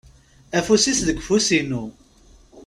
[0.57, 1.83] Afus-is deg ufus-inu.